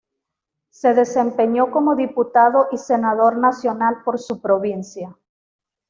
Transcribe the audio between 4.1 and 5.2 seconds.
su provincia.